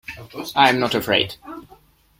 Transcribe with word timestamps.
I 0.55 0.69
am 0.69 0.79
not 0.79 0.95
afraid. 0.95 1.35